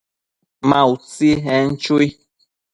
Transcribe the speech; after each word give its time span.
Ma 0.67 0.79
utsi, 0.93 1.31
en 1.55 1.69
chui 1.83 2.07